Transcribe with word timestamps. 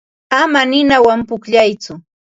Ama 0.41 0.61
ninawan 0.69 1.19
pukllatsu. 1.27 1.93